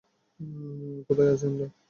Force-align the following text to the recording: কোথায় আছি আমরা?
কোথায় 1.07 1.29
আছি 1.33 1.45
আমরা? 1.47 1.67